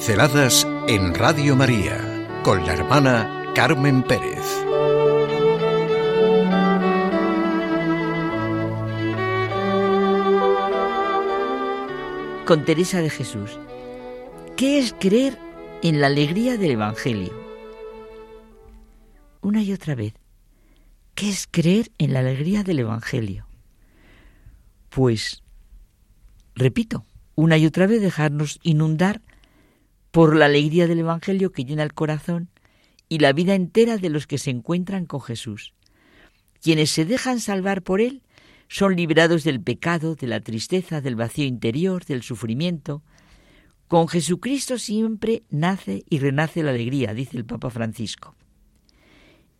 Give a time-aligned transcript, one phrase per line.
[0.00, 4.46] Pinceladas en Radio María con la hermana Carmen Pérez.
[12.46, 13.58] Con Teresa de Jesús.
[14.56, 15.36] ¿Qué es creer
[15.82, 17.34] en la alegría del Evangelio?
[19.42, 20.14] Una y otra vez.
[21.14, 23.46] ¿Qué es creer en la alegría del Evangelio?
[24.88, 25.42] Pues,
[26.54, 29.20] repito, una y otra vez dejarnos inundar
[30.10, 32.48] por la alegría del Evangelio que llena el corazón
[33.08, 35.74] y la vida entera de los que se encuentran con Jesús.
[36.62, 38.22] Quienes se dejan salvar por Él
[38.68, 43.02] son liberados del pecado, de la tristeza, del vacío interior, del sufrimiento.
[43.88, 48.36] Con Jesucristo siempre nace y renace la alegría, dice el Papa Francisco.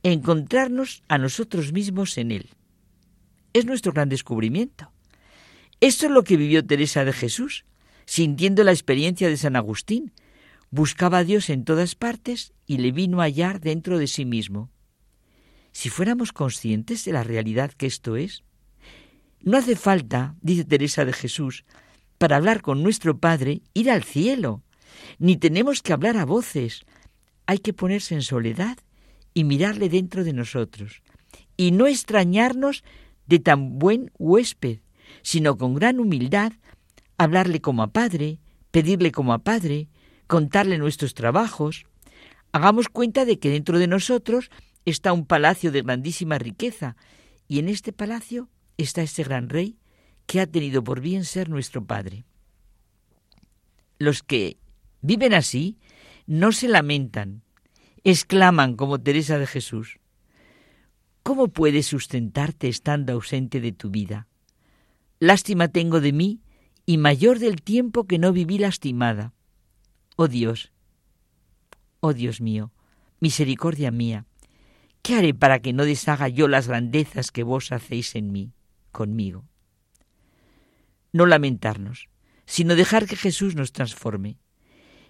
[0.04, 2.51] Encontrarnos a nosotros mismos en Él.
[3.52, 4.92] Es nuestro gran descubrimiento.
[5.80, 7.64] Esto es lo que vivió Teresa de Jesús,
[8.07, 10.12] sintiendo la experiencia de San Agustín,
[10.71, 14.71] Buscaba a Dios en todas partes y le vino a hallar dentro de sí mismo.
[15.73, 18.45] Si fuéramos conscientes de la realidad que esto es,
[19.41, 21.65] no hace falta, dice Teresa de Jesús,
[22.18, 24.63] para hablar con nuestro Padre, ir al cielo,
[25.18, 26.85] ni tenemos que hablar a voces.
[27.46, 28.79] Hay que ponerse en soledad
[29.35, 31.02] y mirarle dentro de nosotros,
[31.57, 32.85] y no extrañarnos
[33.26, 34.80] de tan buen huésped,
[35.23, 36.52] sino con gran humildad
[37.16, 38.38] hablarle como a Padre,
[38.71, 39.88] pedirle como a Padre,
[40.30, 41.86] contarle nuestros trabajos,
[42.52, 44.48] hagamos cuenta de que dentro de nosotros
[44.84, 46.96] está un palacio de grandísima riqueza
[47.48, 49.76] y en este palacio está ese gran rey
[50.26, 52.24] que ha tenido por bien ser nuestro Padre.
[53.98, 54.56] Los que
[55.01, 55.78] viven así
[56.28, 57.42] no se lamentan,
[58.04, 59.98] exclaman como Teresa de Jesús.
[61.24, 64.28] ¿Cómo puedes sustentarte estando ausente de tu vida?
[65.19, 66.41] Lástima tengo de mí
[66.86, 69.34] y mayor del tiempo que no viví lastimada.
[70.22, 70.70] Oh Dios,
[72.00, 72.72] oh Dios mío,
[73.20, 74.26] misericordia mía,
[75.00, 78.53] ¿qué haré para que no deshaga yo las grandezas que vos hacéis en mí,
[78.92, 79.47] conmigo?
[81.10, 82.10] No lamentarnos,
[82.44, 84.36] sino dejar que Jesús nos transforme.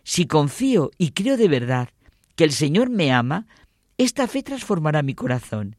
[0.04, 1.88] Si confío y creo de verdad
[2.36, 3.48] que el Señor me ama,
[3.98, 5.74] esta fe transformará mi corazón.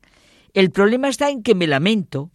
[0.54, 2.32] El problema está en que me lamento,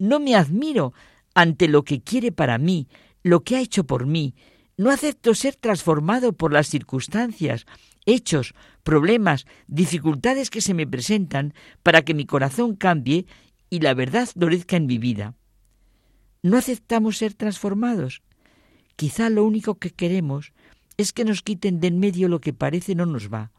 [0.00, 0.94] no me admiro
[1.32, 2.88] ante lo que quiere para mí,
[3.22, 4.34] lo que ha hecho por mí,
[4.80, 7.66] no acepto ser transformado por las circunstancias,
[8.06, 11.52] hechos, problemas, dificultades que se me presentan
[11.82, 13.26] para que mi corazón cambie
[13.68, 15.34] y la verdad florezca en mi vida.
[16.42, 18.22] No aceptamos ser transformados.
[18.96, 20.54] Quizá lo único que queremos
[20.96, 23.52] es que nos quiten de en medio lo que parece no nos va.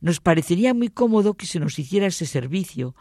[0.00, 2.94] Nos parecería muy cómodo que se nos hiciera ese servicio.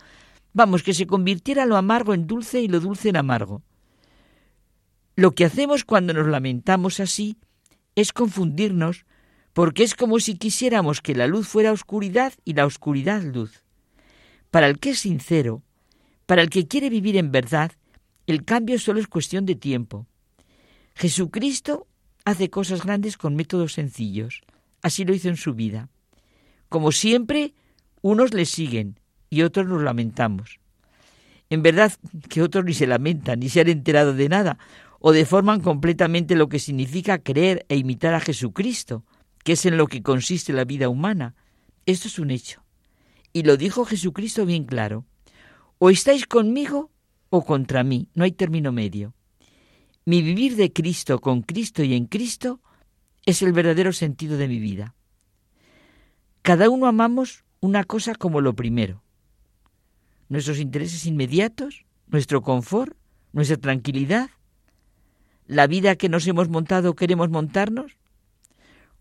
[0.52, 3.62] Vamos, que se convirtiera lo amargo en dulce y lo dulce en amargo.
[5.16, 7.38] Lo que hacemos cuando nos lamentamos así
[7.96, 9.06] es confundirnos
[9.54, 13.64] porque es como si quisiéramos que la luz fuera oscuridad y la oscuridad luz.
[14.50, 15.62] Para el que es sincero,
[16.26, 17.72] para el que quiere vivir en verdad,
[18.26, 20.08] el cambio solo es cuestión de tiempo.
[20.96, 21.88] Jesucristo
[22.26, 24.42] hace cosas grandes con métodos sencillos.
[24.82, 25.90] Así lo hizo en su vida.
[26.70, 27.54] Como siempre,
[28.02, 29.00] unos le siguen
[29.30, 30.60] y otros nos lamentamos.
[31.50, 31.94] En verdad
[32.30, 34.58] que otros ni se lamentan ni se han enterado de nada,
[35.06, 39.04] o deforman completamente lo que significa creer e imitar a Jesucristo,
[39.44, 41.36] que es en lo que consiste la vida humana.
[41.86, 42.64] Esto es un hecho.
[43.34, 45.06] Y lo dijo Jesucristo bien claro.
[45.78, 46.90] O estáis conmigo
[47.30, 49.14] o contra mí, no hay término medio.
[50.06, 52.62] Mi vivir de Cristo, con Cristo y en Cristo,
[53.26, 54.96] es el verdadero sentido de mi vida.
[56.44, 59.04] Cada uno amamos una cosa como lo primero.
[60.30, 62.96] Nuestros intereses inmediatos, nuestro confort,
[63.34, 64.30] nuestra tranquilidad,
[65.48, 67.98] la vida que nos hemos montado queremos montarnos?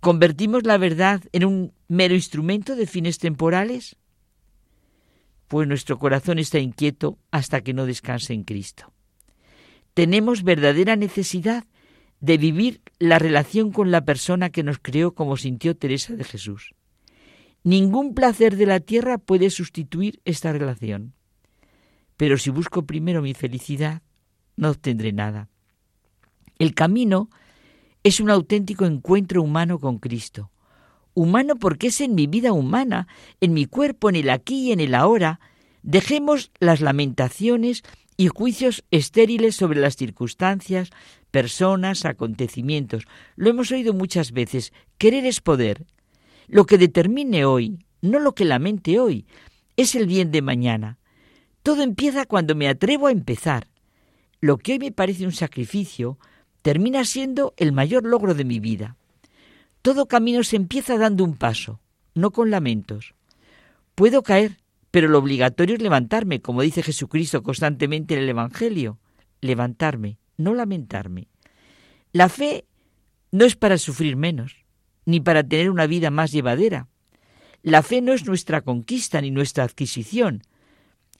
[0.00, 3.97] ¿Convertimos la verdad en un mero instrumento de fines temporales?
[5.48, 8.93] Pues nuestro corazón está inquieto hasta que no descanse en Cristo.
[9.94, 11.64] Tenemos verdadera necesidad
[12.20, 16.75] de vivir la relación con la persona que nos creó como sintió Teresa de Jesús.
[17.64, 21.14] Ningún placer de la tierra puede sustituir esta relación.
[22.17, 24.02] Pero si busco primero mi felicidad,
[24.56, 25.49] no obtendré nada.
[26.58, 27.31] El camino
[28.04, 30.50] es un auténtico encuentro humano con Cristo.
[31.14, 33.06] Humano porque es en mi vida humana,
[33.40, 35.40] en mi cuerpo, en el aquí y en el ahora.
[35.82, 37.82] Dejemos las lamentaciones
[38.16, 40.90] y juicios estériles sobre las circunstancias,
[41.31, 43.05] personas, acontecimientos.
[43.37, 44.72] Lo hemos oído muchas veces.
[44.98, 45.87] Querer es poder.
[46.48, 49.26] Lo que determine hoy, no lo que lamente hoy,
[49.76, 50.98] es el bien de mañana.
[51.62, 53.69] Todo empieza cuando me atrevo a empezar.
[54.40, 56.19] Lo que hoy me parece un sacrificio,
[56.62, 58.97] termina siendo el mayor logro de mi vida.
[59.82, 61.81] Todo camino se empieza dando un paso,
[62.14, 63.14] no con lamentos.
[63.94, 64.59] Puedo caer,
[64.93, 68.99] pero lo obligatorio es levantarme, como dice Jesucristo constantemente en el Evangelio.
[69.41, 71.29] Levantarme, no lamentarme.
[72.12, 72.65] La fe
[73.32, 74.65] no es para sufrir menos,
[75.05, 76.88] ni para tener una vida más llevadera.
[77.62, 80.43] La fe no es nuestra conquista ni nuestra adquisición.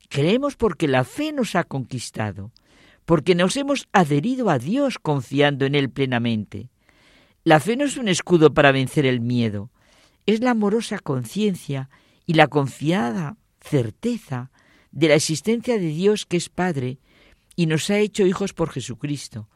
[0.09, 2.53] Creemos porque la fe nos ha conquistado,
[3.05, 6.71] porque nos hemos adherido a Dios confiando en Él plenamente.
[7.45, 9.71] La fe no es un escudo para vencer el miedo,
[10.27, 11.91] es la amorosa conciencia
[12.27, 14.51] y la confiada certeza
[14.93, 16.99] de la existencia de Dios que es Padre
[17.57, 19.49] y nos ha hecho hijos por Jesucristo,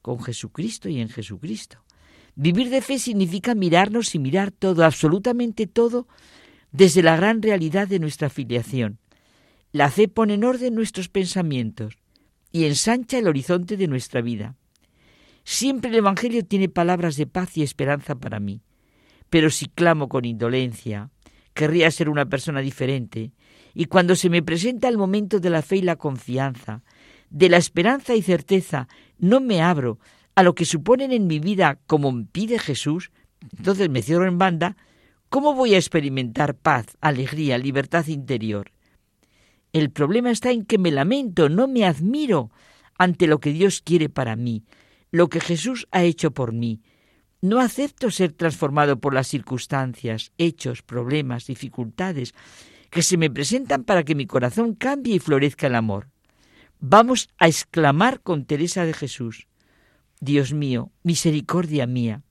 [0.00, 1.84] con Jesucristo y en Jesucristo.
[2.34, 6.08] Vivir de fe significa mirarnos y mirar todo, absolutamente todo,
[6.72, 8.98] desde la gran realidad de nuestra filiación.
[9.70, 12.01] La fe pone en orden nuestros pensamientos
[12.52, 14.54] y ensancha el horizonte de nuestra vida.
[15.44, 18.62] Siempre el Evangelio tiene palabras de paz y esperanza para mí.
[19.30, 21.10] Pero si clamo con indolencia,
[21.54, 23.32] querría ser una persona diferente,
[23.74, 26.82] y cuando se me presenta el momento de la fe y la confianza,
[27.30, 28.88] de la esperanza y certeza,
[29.18, 29.98] no me abro
[30.34, 33.10] a lo que suponen en mi vida como pide Jesús,
[33.56, 34.76] entonces me cierro en banda,
[35.28, 38.71] ¿cómo voy a experimentar paz, alegría, libertad interior?
[39.72, 42.50] El problema está en que me lamento, no me admiro
[42.98, 44.64] ante lo que Dios quiere para mí,
[45.10, 46.82] lo que Jesús ha hecho por mí.
[47.40, 52.34] No acepto ser transformado por las circunstancias, hechos, problemas, dificultades
[52.90, 56.08] que se me presentan para que mi corazón cambie y florezca el amor.
[56.78, 59.46] Vamos a exclamar con Teresa de Jesús,
[60.20, 62.22] Dios mío, misericordia mía,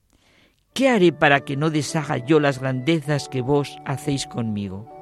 [0.72, 5.01] ¿qué haré para que no deshaga yo las grandezas que vos hacéis conmigo?